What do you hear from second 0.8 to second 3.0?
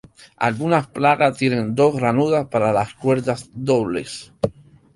placas tienen dos ranuras para las